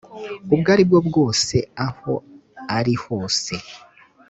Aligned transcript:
ubwo 0.53 0.67
ari 0.75 0.83
bwo 0.89 0.99
bwose 1.07 1.55
aho 1.87 2.13
ari 2.77 2.93
hose 3.03 3.53